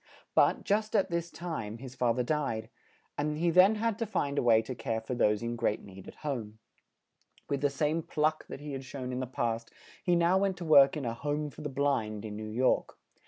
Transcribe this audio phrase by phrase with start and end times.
[0.33, 2.71] But, just at this time, his fa ther died;
[3.19, 6.07] and he then had to find a way to care for those in great need
[6.07, 6.57] at home.
[7.47, 9.69] With the same pluck that he had shown in the past,
[10.03, 12.97] he now went to work in a "Home for the Blind," in New York.